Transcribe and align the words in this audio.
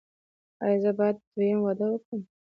ایا 0.63 0.77
زه 0.83 0.91
باید 0.97 1.17
دویم 1.33 1.59
واده 1.61 1.85
وکړم؟ 1.89 2.21